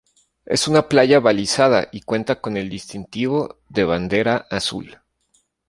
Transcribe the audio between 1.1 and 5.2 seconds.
balizada y cuenta con el distintivo de Bandera Azul.